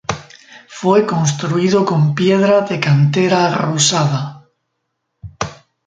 [0.67, 4.47] Fue construido con piedra de cantera rosada.